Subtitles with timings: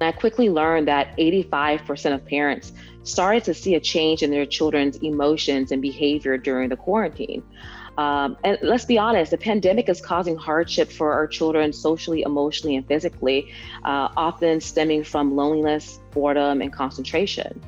[0.00, 4.96] I quickly learned that 85% of parents started to see a change in their children's
[4.98, 7.42] emotions and behavior during the quarantine.
[7.98, 12.76] Um, and let's be honest, the pandemic is causing hardship for our children socially, emotionally,
[12.76, 13.52] and physically,
[13.84, 17.60] uh, often stemming from loneliness, boredom, and concentration.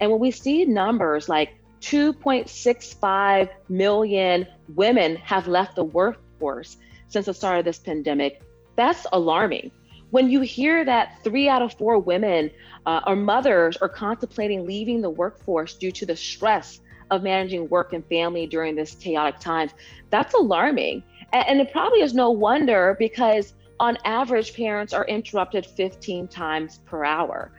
[0.00, 6.76] And when we see numbers like 2.65 million women have left the workforce
[7.08, 8.42] since the start of this pandemic,
[8.78, 9.72] that's alarming.
[10.10, 12.48] When you hear that three out of four women
[12.86, 16.78] uh, or mothers are contemplating leaving the workforce due to the stress
[17.10, 19.72] of managing work and family during this chaotic times,
[20.10, 21.02] that's alarming.
[21.32, 26.78] And, and it probably is no wonder because on average, parents are interrupted 15 times
[26.86, 27.50] per hour.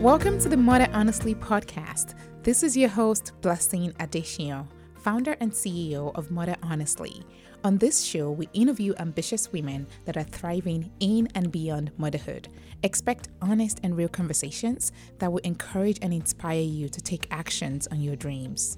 [0.00, 2.16] Welcome to the Mother Honestly podcast.
[2.42, 4.66] This is your host, Blessing Adesiyan
[5.08, 7.22] founder and CEO of Mother Honestly.
[7.64, 12.48] On this show, we interview ambitious women that are thriving in and beyond motherhood.
[12.82, 18.02] Expect honest and real conversations that will encourage and inspire you to take actions on
[18.02, 18.76] your dreams.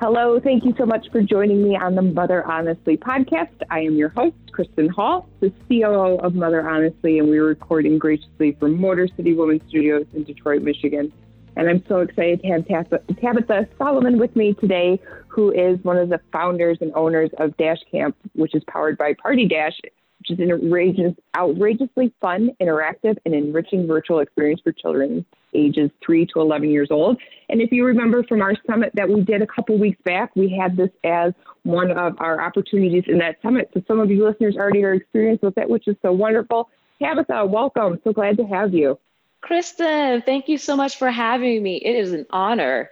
[0.00, 3.50] Hello, thank you so much for joining me on the Mother Honestly podcast.
[3.68, 8.56] I am your host, Kristen Hall, the COO of Mother Honestly, and we're recording graciously
[8.60, 11.12] from Motor City Woman Studios in Detroit, Michigan.
[11.56, 12.88] And I'm so excited to have
[13.20, 17.80] Tabitha Solomon with me today, who is one of the founders and owners of Dash
[17.90, 19.80] Camp, which is powered by Party Dash
[20.18, 25.24] which is an outrageous, outrageously fun, interactive, and enriching virtual experience for children
[25.54, 27.18] ages 3 to 11 years old.
[27.48, 30.48] And if you remember from our summit that we did a couple weeks back, we
[30.50, 33.70] had this as one of our opportunities in that summit.
[33.74, 36.68] So some of you listeners already are experienced with it, which is so wonderful.
[37.00, 38.00] Tabitha, welcome.
[38.04, 38.98] So glad to have you.
[39.40, 41.76] Kristen, thank you so much for having me.
[41.76, 42.90] It is an honor.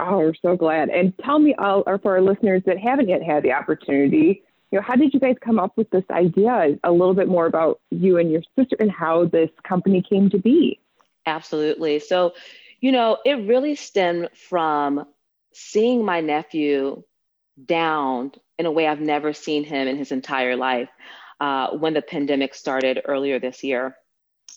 [0.00, 0.90] Oh, we're so glad.
[0.90, 4.78] And tell me, all, or for our listeners that haven't yet had the opportunity, you
[4.78, 6.78] know, how did you guys come up with this idea?
[6.84, 10.38] A little bit more about you and your sister and how this company came to
[10.38, 10.78] be.
[11.26, 12.00] Absolutely.
[12.00, 12.34] So,
[12.80, 15.06] you know, it really stemmed from
[15.52, 17.02] seeing my nephew
[17.64, 20.88] down in a way I've never seen him in his entire life
[21.40, 23.96] uh, when the pandemic started earlier this year.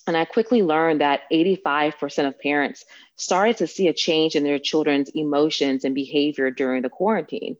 [0.08, 2.86] And I quickly learned that 85% of parents
[3.16, 7.58] started to see a change in their children's emotions and behavior during the quarantine.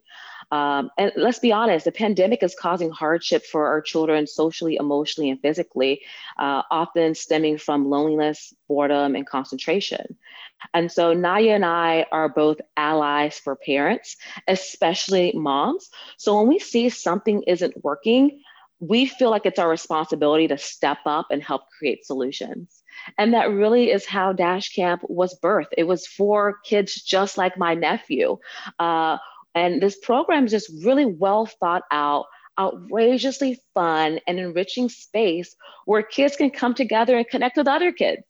[0.52, 5.30] Um, and let's be honest, the pandemic is causing hardship for our children socially, emotionally,
[5.30, 6.02] and physically,
[6.38, 10.16] uh, often stemming from loneliness, boredom, and concentration.
[10.74, 15.90] And so Naya and I are both allies for parents, especially moms.
[16.18, 18.42] So when we see something isn't working,
[18.80, 22.82] we feel like it's our responsibility to step up and help create solutions.
[23.16, 25.72] And that really is how Dash Camp was birthed.
[25.78, 28.38] It was for kids just like my nephew.
[28.78, 29.18] Uh,
[29.54, 32.26] and this program is just really well thought out
[32.58, 35.56] outrageously fun and enriching space
[35.86, 38.22] where kids can come together and connect with other kids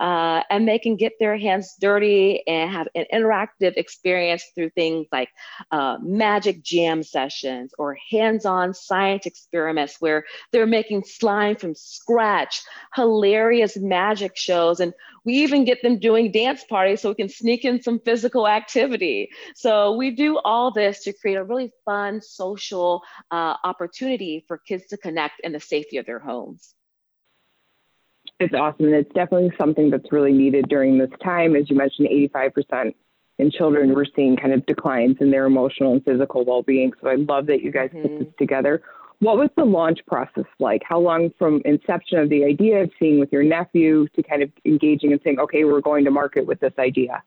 [0.00, 5.06] uh, and they can get their hands dirty and have an interactive experience through things
[5.12, 5.28] like
[5.70, 12.62] uh, magic jam sessions or hands-on science experiments where they're making slime from scratch
[12.94, 14.92] hilarious magic shows and
[15.24, 19.28] we even get them doing dance parties so we can sneak in some physical activity.
[19.54, 24.86] So we do all this to create a really fun social uh, opportunity for kids
[24.88, 26.74] to connect in the safety of their homes.
[28.40, 28.86] It's awesome.
[28.86, 31.56] And it's definitely something that's really needed during this time.
[31.56, 32.94] As you mentioned, 85%
[33.38, 36.92] in children, we're seeing kind of declines in their emotional and physical well being.
[37.00, 38.02] So I love that you guys mm-hmm.
[38.02, 38.82] put this together.
[39.20, 40.82] What was the launch process like?
[40.84, 44.52] How long from inception of the idea of seeing with your nephew to kind of
[44.64, 47.22] engaging and saying, okay, we're going to market with this idea?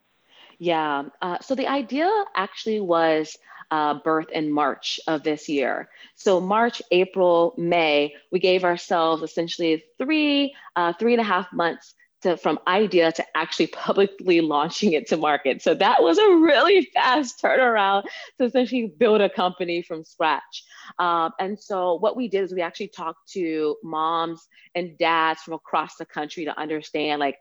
[0.61, 1.05] Yeah.
[1.23, 3.35] Uh, so the idea actually was
[3.71, 5.89] uh, birth in March of this year.
[6.13, 11.95] So March, April, May, we gave ourselves essentially three, uh, three and a half months
[12.21, 15.63] to, from idea to actually publicly launching it to market.
[15.63, 18.03] So that was a really fast turnaround
[18.37, 20.63] to essentially build a company from scratch.
[20.99, 25.55] Um, and so what we did is we actually talked to moms and dads from
[25.55, 27.37] across the country to understand like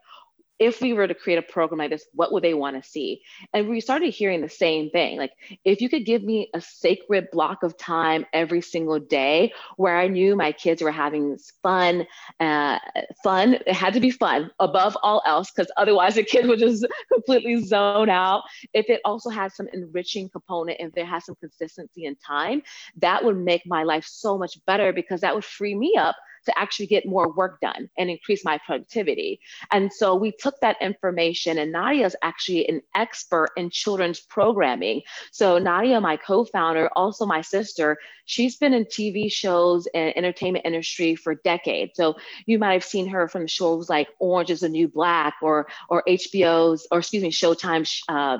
[0.60, 3.22] if we were to create a program like this, what would they want to see?
[3.54, 5.16] And we started hearing the same thing.
[5.16, 5.32] Like,
[5.64, 10.06] if you could give me a sacred block of time every single day where I
[10.06, 12.06] knew my kids were having fun,
[12.40, 12.78] uh,
[13.24, 16.86] fun, it had to be fun above all else, because otherwise the kid would just
[17.12, 18.42] completely zone out.
[18.74, 22.62] If it also had some enriching component, if there has some consistency in time,
[22.98, 26.16] that would make my life so much better because that would free me up
[26.46, 29.40] to actually get more work done and increase my productivity.
[29.70, 35.02] And so we took that information, and Nadia is actually an expert in children's programming.
[35.32, 41.16] So Nadia, my co-founder, also my sister, she's been in TV shows and entertainment industry
[41.16, 41.92] for decades.
[41.94, 42.16] So
[42.46, 46.02] you might have seen her from shows like Orange is the New Black or or
[46.08, 48.38] HBO's or excuse me Showtime's uh,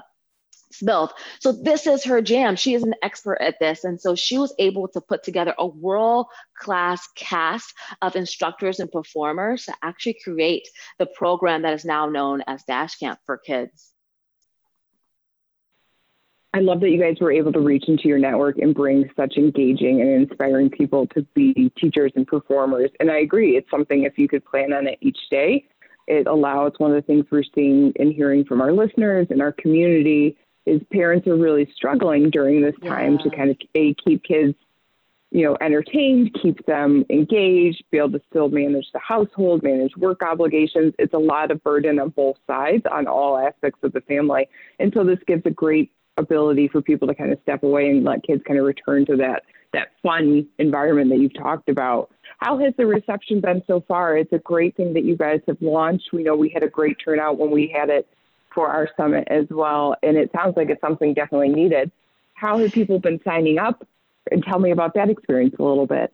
[0.73, 1.11] SMILF.
[1.41, 2.57] So this is her jam.
[2.57, 3.85] She is an expert at this.
[3.85, 6.27] And so she was able to put together a world
[6.59, 10.69] class cast of instructors and performers to actually create
[10.99, 13.93] the program that is now known as Dash Camp for Kids.
[16.53, 19.37] I love that you guys were able to reach into your network and bring such
[19.37, 22.91] engaging and inspiring people to be teachers and performers.
[22.99, 25.67] And I agree, it's something if you could plan on it each day,
[26.09, 29.53] it allows one of the things we're seeing and hearing from our listeners and our
[29.53, 33.23] community is parents are really struggling during this time yeah.
[33.23, 34.55] to kind of a, keep kids
[35.31, 40.23] you know entertained keep them engaged be able to still manage the household manage work
[40.23, 40.93] obligations.
[40.99, 44.49] It's a lot of burden on both sides on all aspects of the family.
[44.79, 48.05] And so this gives a great ability for people to kind of step away and
[48.05, 49.43] let kids kind of return to that
[49.73, 52.11] that fun environment that you've talked about.
[52.39, 54.17] How has the reception been so far?
[54.17, 56.11] It's a great thing that you guys have launched.
[56.13, 58.09] We know we had a great turnout when we had it
[58.53, 59.97] for our summit as well.
[60.03, 61.91] And it sounds like it's something definitely needed.
[62.35, 63.87] How have people been signing up?
[64.31, 66.13] And tell me about that experience a little bit.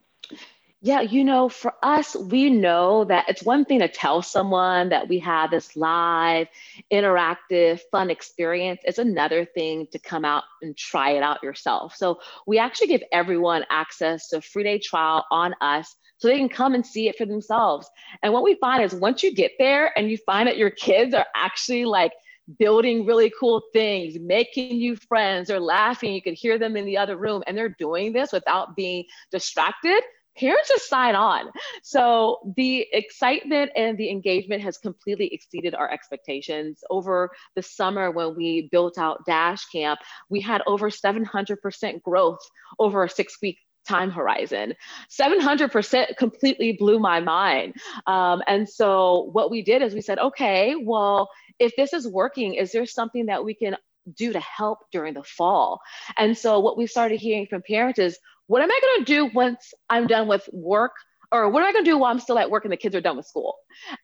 [0.82, 5.08] Yeah, you know, for us, we know that it's one thing to tell someone that
[5.08, 6.48] we have this live,
[6.92, 8.80] interactive, fun experience.
[8.84, 11.96] It's another thing to come out and try it out yourself.
[11.96, 16.38] So we actually give everyone access to a free day trial on us so they
[16.38, 17.88] can come and see it for themselves.
[18.22, 21.14] And what we find is once you get there and you find that your kids
[21.14, 22.12] are actually like
[22.58, 26.14] building really cool things, making new friends, or laughing.
[26.14, 30.02] You could hear them in the other room, and they're doing this without being distracted.
[30.38, 31.50] Parents just sign on.
[31.82, 36.80] So the excitement and the engagement has completely exceeded our expectations.
[36.90, 42.40] Over the summer, when we built out Dash Camp, we had over 700% growth
[42.78, 44.74] over a six week time horizon.
[45.10, 47.74] 700% completely blew my mind.
[48.06, 51.28] Um, and so what we did is we said, okay, well,
[51.58, 53.76] if this is working, is there something that we can
[54.16, 55.80] do to help during the fall?
[56.16, 59.30] And so what we started hearing from parents is, what am I going to do
[59.34, 60.92] once I'm done with work?
[61.32, 62.94] Or what am I going to do while I'm still at work and the kids
[62.94, 63.56] are done with school?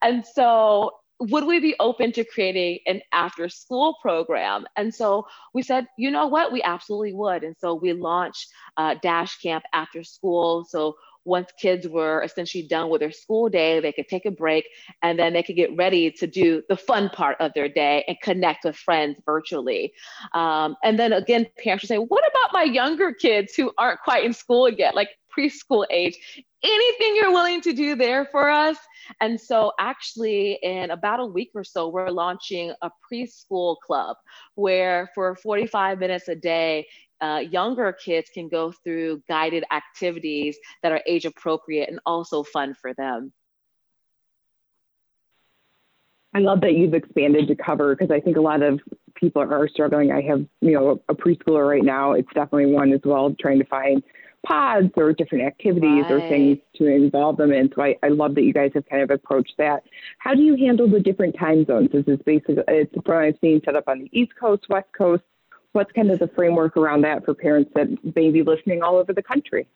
[0.02, 4.64] And so would we be open to creating an after school program?
[4.76, 7.44] And so we said, you know what, we absolutely would.
[7.44, 10.64] And so we launched uh, Dash Camp after school.
[10.64, 14.66] So once kids were essentially done with their school day, they could take a break
[15.02, 18.16] and then they could get ready to do the fun part of their day and
[18.22, 19.92] connect with friends virtually.
[20.34, 24.24] Um, and then again, parents would say, what about my younger kids who aren't quite
[24.24, 26.44] in school yet, like preschool age?
[26.64, 28.76] Anything you're willing to do there for us?
[29.20, 34.16] And so, actually, in about a week or so, we're launching a preschool club
[34.54, 36.86] where for 45 minutes a day,
[37.20, 42.74] uh, younger kids can go through guided activities that are age appropriate and also fun
[42.80, 43.32] for them.
[46.34, 48.80] I love that you've expanded to cover because I think a lot of
[49.14, 50.12] people are struggling.
[50.12, 52.12] I have, you know, a preschooler right now.
[52.12, 54.02] It's definitely one as well, trying to find
[54.46, 56.12] pods or different activities right.
[56.12, 57.70] or things to involve them in.
[57.74, 59.84] So I, I love that you guys have kind of approached that.
[60.18, 61.90] How do you handle the different time zones?
[61.92, 64.88] This Is this basically, it's from I've seen set up on the East Coast, West
[64.96, 65.22] Coast,
[65.72, 69.12] what's kind of the framework around that for parents that may be listening all over
[69.12, 69.66] the country?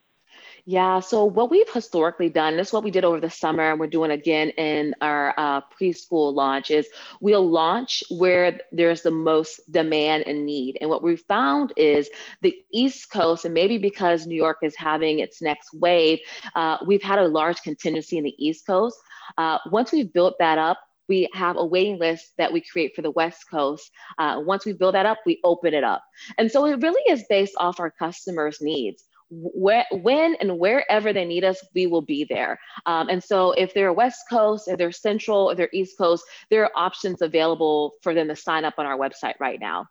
[0.68, 3.78] Yeah, so what we've historically done, this is what we did over the summer, and
[3.78, 6.88] we're doing again in our uh, preschool launch, is
[7.20, 10.76] we'll launch where there's the most demand and need.
[10.80, 12.10] And what we found is
[12.42, 16.18] the East Coast, and maybe because New York is having its next wave,
[16.56, 18.98] uh, we've had a large contingency in the East Coast.
[19.38, 23.02] Uh, once we've built that up, we have a waiting list that we create for
[23.02, 23.88] the West Coast.
[24.18, 26.02] Uh, once we build that up, we open it up.
[26.38, 29.04] And so it really is based off our customers' needs.
[29.28, 32.60] Where, when and wherever they need us, we will be there.
[32.86, 36.62] Um, and so, if they're West Coast, if they're Central, if they're East Coast, there
[36.62, 39.86] are options available for them to sign up on our website right now.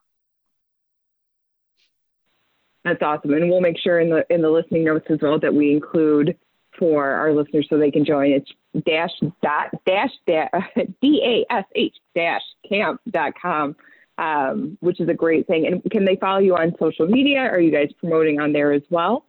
[2.85, 5.53] That's awesome, and we'll make sure in the in the listening notes as well that
[5.53, 6.37] we include
[6.77, 8.31] for our listeners so they can join.
[8.31, 8.51] It's
[8.85, 9.11] dash
[9.41, 10.11] dot dash
[11.01, 13.75] d a s h dash camp dot com,
[14.17, 15.67] um, which is a great thing.
[15.67, 17.39] And can they follow you on social media?
[17.39, 19.25] Are you guys promoting on there as well?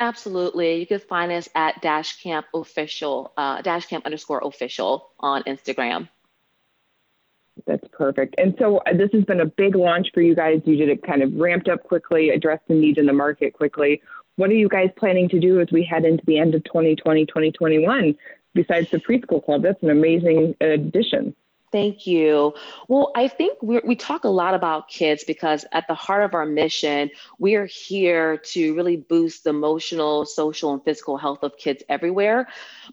[0.00, 0.76] Absolutely.
[0.76, 6.08] You can find us at Dash Camp Official, uh, Dash Camp underscore official on Instagram.
[7.66, 8.34] That's perfect.
[8.38, 10.60] And so uh, this has been a big launch for you guys.
[10.64, 14.00] You did it kind of ramped up quickly, addressed the need in the market quickly
[14.36, 17.26] what are you guys planning to do as we head into the end of 2020,
[17.26, 18.16] 2021?
[18.54, 21.34] Besides the preschool club, that's an amazing addition.
[21.74, 22.54] Thank you.
[22.86, 26.32] Well, I think we we talk a lot about kids because at the heart of
[26.32, 31.56] our mission, we are here to really boost the emotional, social, and physical health of
[31.56, 32.46] kids everywhere.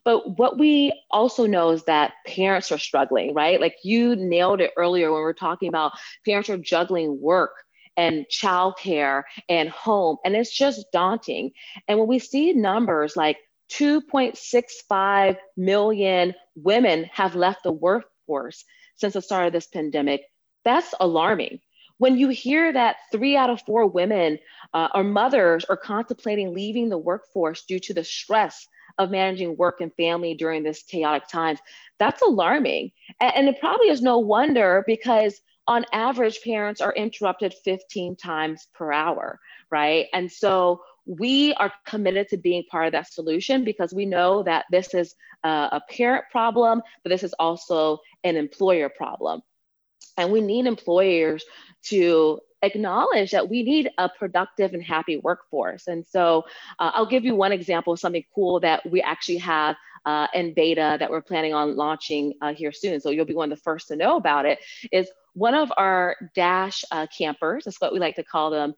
[0.04, 3.62] But what we also know is that parents are struggling, right?
[3.62, 5.92] Like you nailed it earlier when we were talking about
[6.26, 7.52] parents are juggling work
[7.98, 11.52] and childcare and home, and it's just daunting.
[11.88, 13.38] And when we see numbers like
[13.70, 18.06] 2.65 million women have left the work
[18.96, 20.24] since the start of this pandemic,
[20.64, 21.60] that's alarming.
[21.98, 24.40] When you hear that three out of four women
[24.74, 29.82] uh, or mothers are contemplating leaving the workforce due to the stress of managing work
[29.82, 31.60] and family during this chaotic times,
[32.00, 32.92] that's alarming.
[33.20, 38.68] And, and it probably is no wonder because on average, parents are interrupted 15 times
[38.74, 40.08] per hour, right?
[40.12, 40.82] And so
[41.20, 45.16] we are committed to being part of that solution because we know that this is
[45.44, 49.42] a, parent problem, but this is also an employer problem.
[50.18, 51.44] And we need employers
[51.86, 55.88] to acknowledge that we need a productive and happy workforce.
[55.88, 56.46] And so
[56.80, 59.76] uh, I'll give you one example of something cool that we actually have
[60.06, 63.02] uh, in beta that we're planning on launching uh, here soon.
[63.02, 64.60] So you'll be one of the first to know about it.
[64.92, 68.74] Is one of our Dash uh, campers, that's what we like to call them,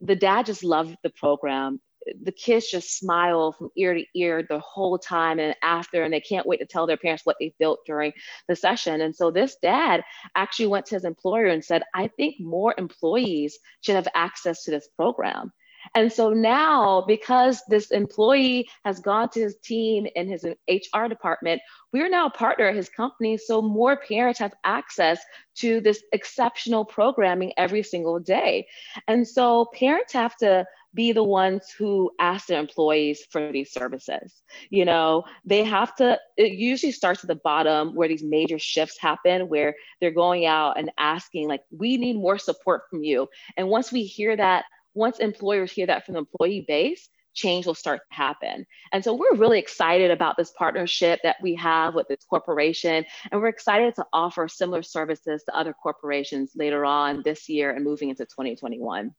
[0.00, 1.80] the dad just loved the program.
[2.22, 6.20] The kids just smile from ear to ear the whole time and after, and they
[6.20, 8.12] can't wait to tell their parents what they built during
[8.48, 9.00] the session.
[9.00, 10.04] And so this dad
[10.36, 14.70] actually went to his employer and said, I think more employees should have access to
[14.70, 15.52] this program.
[15.94, 21.60] And so now, because this employee has gone to his team in his HR department,
[21.92, 23.38] we're now a partner at his company.
[23.38, 25.20] So more parents have access
[25.56, 28.66] to this exceptional programming every single day.
[29.08, 34.42] And so parents have to be the ones who ask their employees for these services.
[34.70, 38.98] You know, they have to, it usually starts at the bottom where these major shifts
[38.98, 43.28] happen, where they're going out and asking, like, we need more support from you.
[43.56, 44.64] And once we hear that
[44.96, 48.66] once employers hear that from the employee base, change will start to happen.
[48.92, 53.04] And so we're really excited about this partnership that we have with this corporation.
[53.30, 57.84] And we're excited to offer similar services to other corporations later on this year and
[57.84, 59.14] moving into 2021.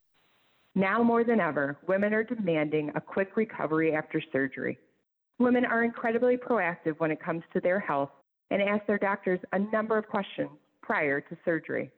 [0.75, 4.77] Now more than ever, women are demanding a quick recovery after surgery.
[5.39, 8.09] Women are incredibly proactive when it comes to their health
[8.49, 10.49] and ask their doctors a number of questions
[10.81, 11.91] prior to surgery.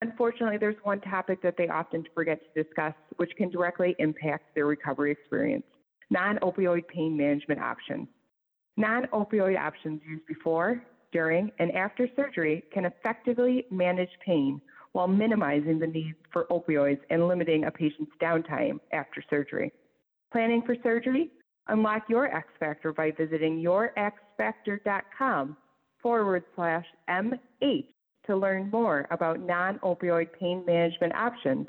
[0.00, 4.66] Unfortunately, there's one topic that they often forget to discuss, which can directly impact their
[4.66, 5.64] recovery experience
[6.10, 8.08] non opioid pain management options.
[8.76, 14.60] Non opioid options used before, during, and after surgery can effectively manage pain
[14.92, 19.72] while minimizing the need for opioids and limiting a patient's downtime after surgery.
[20.32, 21.30] Planning for surgery?
[21.68, 25.56] Unlock your X Factor by visiting yourxfactor.com
[26.02, 27.86] forward slash MH
[28.28, 31.66] to learn more about non opioid pain management options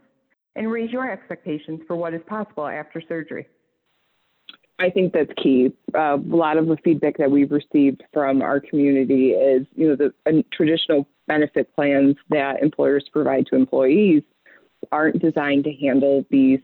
[0.55, 3.47] and raise your expectations for what is possible after surgery.
[4.79, 5.73] I think that's key.
[5.93, 9.95] Uh, a lot of the feedback that we've received from our community is, you know,
[9.95, 14.23] the uh, traditional benefit plans that employers provide to employees
[14.91, 16.59] aren't designed to handle these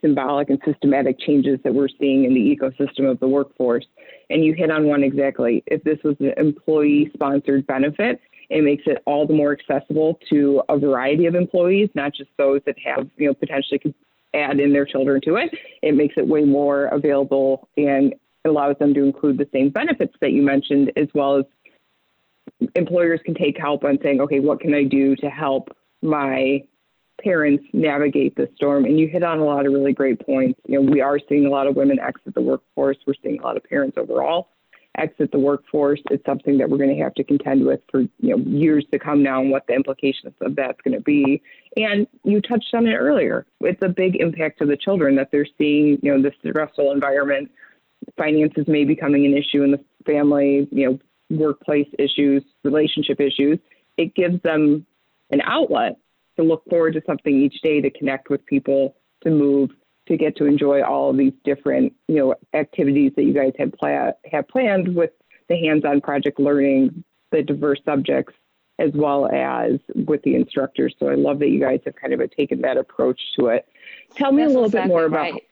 [0.00, 3.84] symbolic and systematic changes that we're seeing in the ecosystem of the workforce.
[4.30, 5.62] And you hit on one exactly.
[5.66, 8.20] If this was an employee sponsored benefit,
[8.52, 12.60] it makes it all the more accessible to a variety of employees, not just those
[12.66, 13.94] that have, you know, potentially could
[14.34, 15.50] add in their children to it.
[15.82, 20.32] It makes it way more available and allows them to include the same benefits that
[20.32, 21.44] you mentioned, as well as
[22.74, 26.62] employers can take help on saying, okay, what can I do to help my
[27.22, 28.84] parents navigate the storm?
[28.84, 30.60] And you hit on a lot of really great points.
[30.66, 32.98] You know, we are seeing a lot of women exit the workforce.
[33.06, 34.48] We're seeing a lot of parents overall
[34.98, 36.00] exit the workforce.
[36.10, 38.98] It's something that we're going to have to contend with for you know years to
[38.98, 41.42] come now, and what the implications of that's going to be.
[41.76, 43.46] And you touched on it earlier.
[43.60, 45.98] It's a big impact to the children that they're seeing.
[46.02, 47.50] You know, this stressful environment.
[48.16, 50.68] Finances may be becoming an issue in the family.
[50.70, 50.98] You know,
[51.38, 53.58] workplace issues, relationship issues.
[53.96, 54.86] It gives them
[55.30, 55.96] an outlet
[56.36, 59.70] to look forward to something each day to connect with people, to move,
[60.08, 63.72] to get to enjoy all of these different, you know, activities that you guys have,
[63.72, 65.10] pla- have planned with
[65.48, 68.34] the hands-on project learning, the diverse subjects,
[68.78, 70.94] as well as with the instructors.
[70.98, 73.66] So I love that you guys have kind of taken that approach to it.
[74.16, 75.32] Tell me That's a little exactly bit more about.
[75.32, 75.42] Right.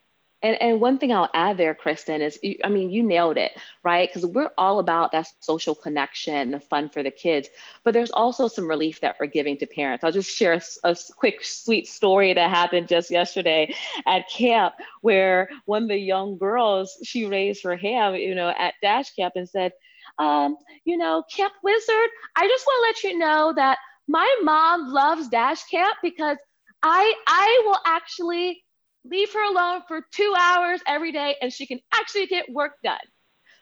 [0.43, 4.09] And, and one thing I'll add there, Kristen, is I mean, you nailed it, right?
[4.09, 7.49] Because we're all about that social connection, the fun for the kids,
[7.85, 10.03] but there's also some relief that we're giving to parents.
[10.03, 13.75] I'll just share a, a quick, sweet story that happened just yesterday
[14.07, 18.75] at camp where one of the young girls, she raised her hand, you know, at
[18.81, 19.73] Dash Camp and said,
[20.19, 23.79] um, you know, Camp Wizard, I just want to let you know that
[24.09, 26.39] my mom loves Dash Camp because
[26.83, 28.65] I I will actually
[29.05, 32.99] leave her alone for two hours every day and she can actually get work done.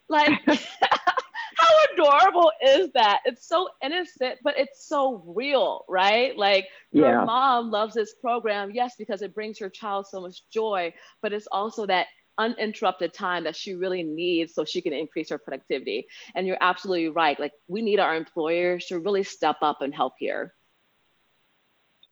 [0.08, 0.30] Like,
[1.58, 3.20] how adorable is that?
[3.24, 6.36] It's so innocent, but it's so real, right?
[6.36, 7.24] Like, yeah.
[7.24, 11.48] mom loves this program, yes, because it brings her child so much joy, but it's
[11.50, 12.06] also that
[12.38, 16.06] uninterrupted time that she really needs so she can increase her productivity.
[16.36, 17.38] And you're absolutely right.
[17.38, 20.54] Like, we need our employers to really step up and help here.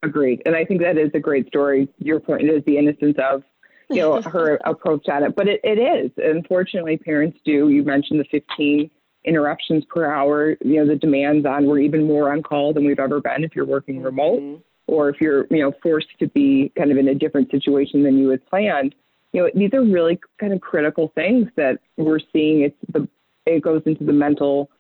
[0.02, 0.42] Agreed.
[0.46, 1.88] And I think that is a great story.
[1.98, 3.42] Your point is the innocence of,
[3.88, 5.34] you know, her approach at it.
[5.34, 6.10] But it, it is.
[6.16, 7.68] Unfortunately, parents do.
[7.68, 8.90] You mentioned the 15
[9.24, 10.56] interruptions per hour.
[10.64, 13.56] You know, the demands on we're even more on call than we've ever been if
[13.56, 14.62] you're working remote mm-hmm.
[14.86, 18.18] or if you're, you know, forced to be kind of in a different situation than
[18.18, 18.94] you had planned.
[19.32, 22.62] You know, these are really kind of critical things that we're seeing.
[22.62, 23.08] It's the
[23.44, 24.70] it goes into the mental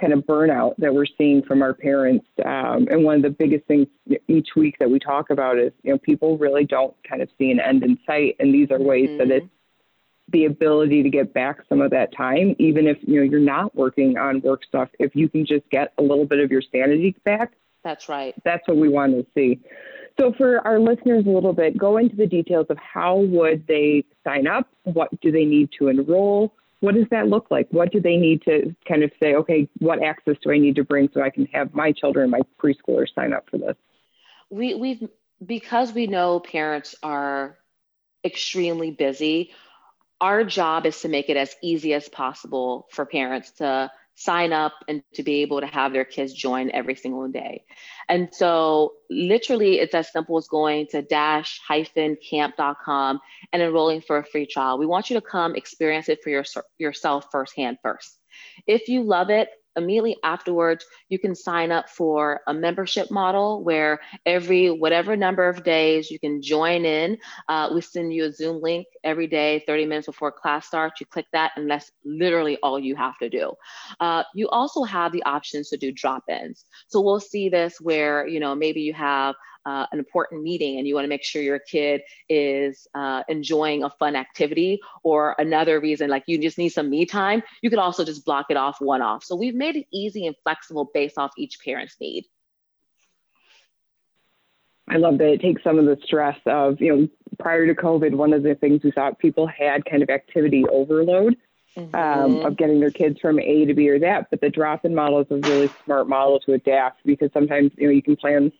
[0.00, 2.26] kind of burnout that we're seeing from our parents.
[2.44, 3.86] Um, and one of the biggest things
[4.28, 7.50] each week that we talk about is, you know, people really don't kind of see
[7.50, 8.36] an end in sight.
[8.40, 9.18] And these are ways mm-hmm.
[9.18, 9.46] that it's
[10.28, 13.74] the ability to get back some of that time, even if, you know, you're not
[13.74, 17.16] working on work stuff, if you can just get a little bit of your sanity
[17.24, 17.52] back.
[17.82, 18.34] That's right.
[18.44, 19.60] That's what we want to see.
[20.18, 24.04] So for our listeners a little bit, go into the details of how would they
[24.22, 24.68] sign up?
[24.84, 26.54] What do they need to enroll?
[26.80, 27.68] What does that look like?
[27.70, 30.84] What do they need to kind of say, okay, what access do I need to
[30.84, 33.76] bring so I can have my children, my preschoolers sign up for this?
[34.48, 35.08] We, we've,
[35.44, 37.58] because we know parents are
[38.24, 39.52] extremely busy,
[40.20, 44.74] our job is to make it as easy as possible for parents to sign up
[44.86, 47.64] and to be able to have their kids join every single day.
[48.06, 53.18] And so, literally, it's as simple as going to dash hyphen camp.com
[53.52, 54.76] and enrolling for a free trial.
[54.76, 56.44] We want you to come experience it for your,
[56.76, 58.18] yourself firsthand first.
[58.66, 64.00] If you love it, immediately afterwards, you can sign up for a membership model where
[64.26, 67.18] every whatever number of days you can join in.
[67.48, 71.00] Uh, we send you a Zoom link every day, 30 minutes before class starts.
[71.00, 73.52] You click that, and that's literally all you have to do.
[74.00, 76.64] Uh, you also have the options to do drop ins.
[76.88, 79.34] So we'll see this where, you know, maybe you have
[79.66, 83.82] uh, an important meeting and you want to make sure your kid is uh, enjoying
[83.84, 87.78] a fun activity or another reason like you just need some me time you could
[87.78, 91.18] also just block it off one off so we've made it easy and flexible based
[91.18, 92.24] off each parent's need
[94.90, 98.12] I love that it takes some of the stress of, you know, prior to COVID,
[98.14, 101.36] one of the things we thought people had kind of activity overload
[101.76, 101.94] um, mm-hmm.
[101.94, 104.26] um, of getting their kids from A to B or that.
[104.30, 107.86] But the drop in model is a really smart model to adapt because sometimes, you
[107.86, 108.52] know, you can plan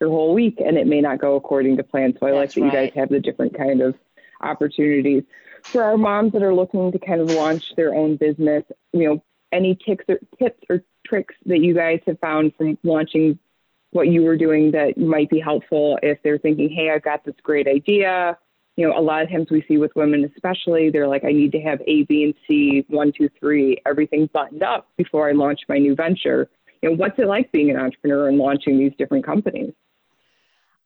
[0.00, 2.14] your whole week and it may not go according to plan.
[2.18, 2.66] So I That's like that right.
[2.66, 3.94] you guys have the different kind of
[4.40, 5.22] opportunities.
[5.62, 9.24] For our moms that are looking to kind of launch their own business, you know,
[9.52, 13.38] any tips or tips or tricks that you guys have found from launching
[13.90, 17.34] what you were doing that might be helpful if they're thinking, hey, I've got this
[17.42, 18.36] great idea.
[18.76, 21.52] You know, a lot of times we see with women, especially, they're like, I need
[21.52, 25.60] to have A, B, and C, one, two, three, everything buttoned up before I launch
[25.68, 26.50] my new venture.
[26.82, 29.72] You know, what's it like being an entrepreneur and launching these different companies?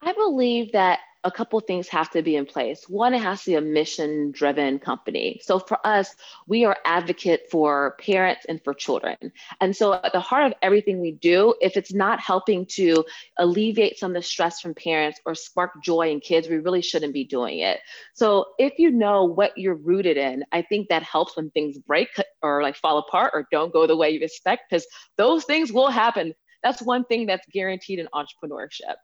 [0.02, 2.88] I believe that a couple things have to be in place.
[2.88, 5.38] One, it has to be a mission driven company.
[5.44, 6.14] So for us,
[6.46, 9.16] we are advocate for parents and for children.
[9.60, 13.04] And so at the heart of everything we do, if it's not helping to
[13.36, 17.12] alleviate some of the stress from parents or spark joy in kids, we really shouldn't
[17.12, 17.80] be doing it.
[18.14, 22.08] So if you know what you're rooted in, I think that helps when things break
[22.40, 24.86] or like fall apart or don't go the way you expect, because
[25.18, 26.32] those things will happen.
[26.62, 28.96] That's one thing that's guaranteed in entrepreneurship.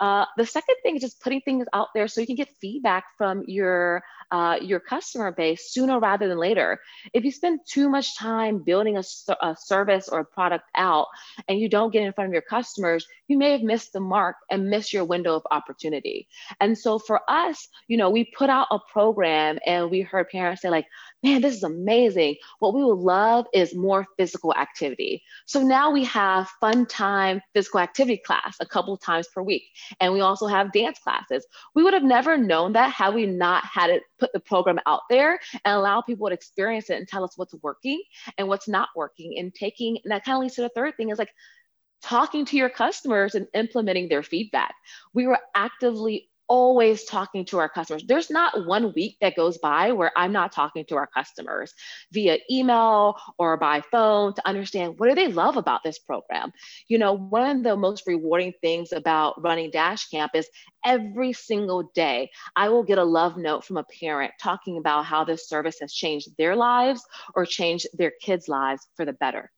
[0.00, 3.04] Uh, the second thing is just putting things out there so you can get feedback
[3.16, 6.80] from your uh, your customer base sooner rather than later.
[7.12, 9.02] If you spend too much time building a,
[9.42, 11.06] a service or a product out
[11.48, 14.36] and you don't get in front of your customers, you may have missed the mark
[14.50, 16.26] and missed your window of opportunity.
[16.60, 20.62] And so for us, you know, we put out a program and we heard parents
[20.62, 20.86] say like,
[21.22, 22.36] man, this is amazing.
[22.58, 25.22] What we would love is more physical activity.
[25.46, 29.64] So now we have fun time physical activity class a couple times per week week.
[30.00, 31.46] And we also have dance classes.
[31.74, 35.02] We would have never known that had we not had it put the program out
[35.08, 38.02] there and allow people to experience it and tell us what's working
[38.38, 39.38] and what's not working.
[39.38, 41.32] And taking, and that kind of leads to the third thing is like
[42.02, 44.74] talking to your customers and implementing their feedback.
[45.14, 48.04] We were actively always talking to our customers.
[48.06, 51.72] There's not one week that goes by where I'm not talking to our customers
[52.12, 56.52] via email or by phone to understand what do they love about this program.
[56.88, 60.48] You know, one of the most rewarding things about running Dash Camp is
[60.84, 65.24] every single day I will get a love note from a parent talking about how
[65.24, 67.02] this service has changed their lives
[67.34, 69.50] or changed their kids' lives for the better.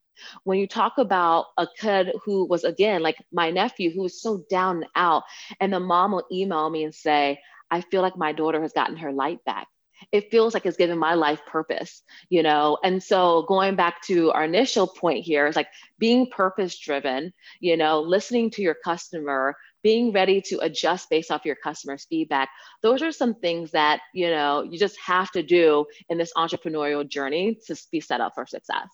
[0.43, 4.43] When you talk about a kid who was, again, like my nephew, who was so
[4.49, 5.23] down and out,
[5.59, 8.97] and the mom will email me and say, I feel like my daughter has gotten
[8.97, 9.67] her light back.
[10.11, 12.77] It feels like it's given my life purpose, you know?
[12.83, 17.77] And so going back to our initial point here is like being purpose driven, you
[17.77, 22.49] know, listening to your customer, being ready to adjust based off your customer's feedback.
[22.83, 27.07] Those are some things that, you know, you just have to do in this entrepreneurial
[27.07, 28.87] journey to be set up for success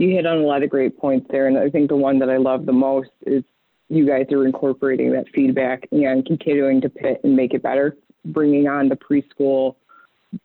[0.00, 1.46] you hit on a lot of great points there.
[1.46, 3.44] And I think the one that I love the most is
[3.90, 8.66] you guys are incorporating that feedback and continuing to pit and make it better, bringing
[8.66, 9.76] on the preschool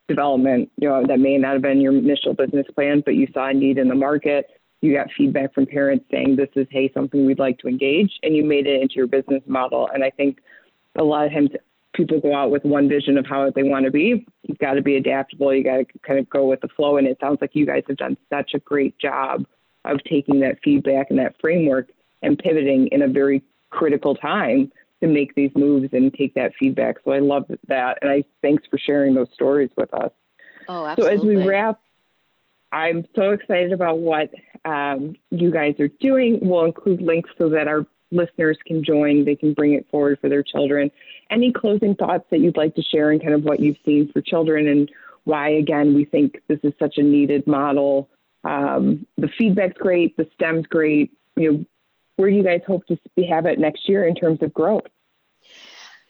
[0.08, 3.48] development, you know, that may not have been your initial business plan, but you saw
[3.48, 4.46] a need in the market.
[4.82, 8.36] You got feedback from parents saying this is, hey, something we'd like to engage, and
[8.36, 9.88] you made it into your business model.
[9.94, 10.38] And I think
[10.98, 11.50] a lot of times
[11.96, 14.26] people go out with one vision of how they want to be.
[14.42, 15.52] You've got to be adaptable.
[15.54, 16.98] You got to kind of go with the flow.
[16.98, 19.46] And it sounds like you guys have done such a great job
[19.84, 21.88] of taking that feedback and that framework
[22.22, 26.96] and pivoting in a very critical time to make these moves and take that feedback.
[27.04, 27.98] So I love that.
[28.02, 30.10] And I thanks for sharing those stories with us.
[30.68, 31.16] Oh, absolutely.
[31.16, 31.80] So as we wrap,
[32.72, 34.30] I'm so excited about what
[34.64, 36.40] um, you guys are doing.
[36.42, 39.24] We'll include links so that our listeners can join.
[39.24, 40.90] They can bring it forward for their children.
[41.30, 44.20] Any closing thoughts that you'd like to share and kind of what you've seen for
[44.20, 44.90] children and
[45.24, 48.08] why, again, we think this is such a needed model.
[48.44, 51.12] Um, the feedback's great, the STEM's great.
[51.36, 51.64] You know,
[52.16, 54.86] where do you guys hope to have it next year in terms of growth?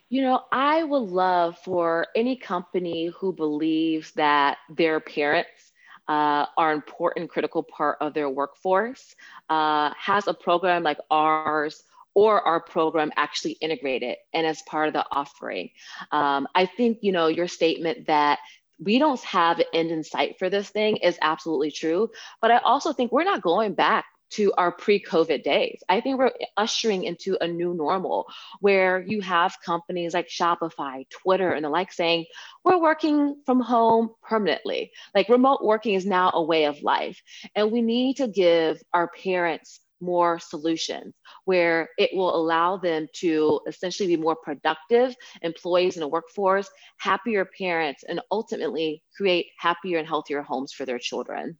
[0.09, 5.66] You know, I would love for any company who believes that their parents
[6.09, 9.15] uh, are important, critical part of their workforce,
[9.49, 11.83] uh, has a program like ours
[12.15, 15.71] or our program actually integrated and as part of the offering.
[16.13, 18.39] Um, I think, you know, your statement that
[18.79, 22.11] we don't have an end in sight for this thing is absolutely true.
[22.41, 25.83] But I also think we're not going back to our pre-COVID days.
[25.89, 28.27] I think we're ushering into a new normal
[28.61, 32.27] where you have companies like Shopify, Twitter, and the like saying,
[32.65, 34.91] we're working from home permanently.
[35.15, 37.21] Like remote working is now a way of life.
[37.55, 43.61] And we need to give our parents more solutions where it will allow them to
[43.67, 50.07] essentially be more productive employees in the workforce, happier parents, and ultimately create happier and
[50.07, 51.59] healthier homes for their children.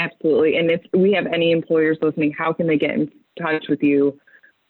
[0.00, 0.56] Absolutely.
[0.56, 4.18] And if we have any employers listening, how can they get in touch with you,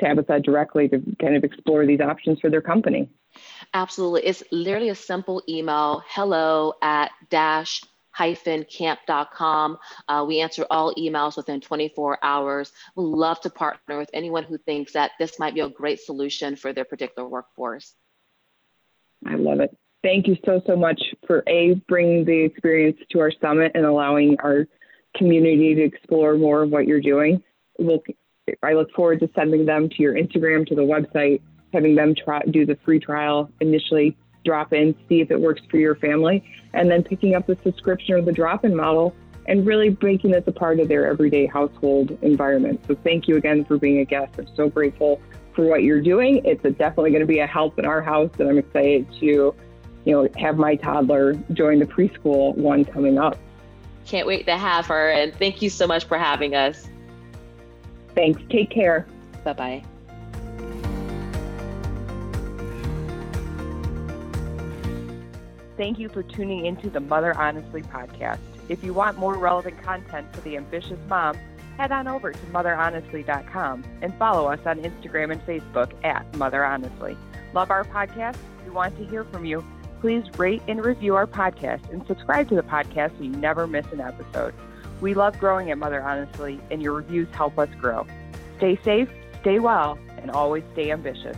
[0.01, 3.09] Tabitha, directly to kind of explore these options for their company?
[3.73, 4.23] Absolutely.
[4.23, 9.79] It's literally a simple email hello at dash hyphen camp.com.
[10.09, 12.73] Uh, we answer all emails within 24 hours.
[12.97, 16.57] we love to partner with anyone who thinks that this might be a great solution
[16.57, 17.95] for their particular workforce.
[19.25, 19.71] I love it.
[20.03, 24.37] Thank you so, so much for A, bringing the experience to our summit and allowing
[24.41, 24.67] our
[25.17, 27.43] community to explore more of what you're doing.
[27.79, 28.03] We'll,
[28.63, 31.41] I look forward to sending them to your Instagram, to the website,
[31.73, 35.77] having them try, do the free trial initially, drop in, see if it works for
[35.77, 36.43] your family,
[36.73, 39.15] and then picking up the subscription or the drop in model
[39.47, 42.81] and really making this a part of their everyday household environment.
[42.87, 44.35] So thank you again for being a guest.
[44.39, 45.21] I'm so grateful
[45.55, 46.41] for what you're doing.
[46.45, 49.55] It's definitely going to be a help in our house, and I'm excited to, you
[50.07, 53.39] know, have my toddler join the preschool one coming up.
[54.07, 55.11] Can't wait to have her.
[55.11, 56.89] And thank you so much for having us.
[58.15, 58.43] Thanks.
[58.51, 59.07] Take care.
[59.45, 59.83] Bye bye.
[65.77, 68.39] Thank you for tuning into the Mother Honestly podcast.
[68.69, 71.39] If you want more relevant content for the ambitious mom,
[71.79, 77.17] head on over to motherhonestly.com and follow us on Instagram and Facebook at Mother Honestly.
[77.55, 78.37] Love our podcast?
[78.65, 79.65] We want to hear from you
[80.01, 83.87] please rate and review our podcast and subscribe to the podcast so you never miss
[83.93, 84.55] an episode.
[85.01, 88.07] We love growing at Mother Honestly, and your reviews help us grow.
[88.59, 89.09] Stay safe,
[89.41, 91.37] stay well, and always stay ambitious.